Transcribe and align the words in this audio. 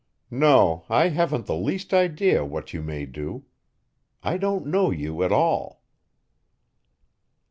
No, 0.31 0.83
I 0.89 1.09
haven't 1.09 1.45
the 1.45 1.55
least 1.55 1.93
idea 1.93 2.43
what 2.43 2.73
you 2.73 2.81
may 2.81 3.05
do. 3.05 3.45
I 4.23 4.37
don't 4.37 4.65
know 4.65 4.89
you 4.89 5.21
at 5.21 5.31
all." 5.31 5.83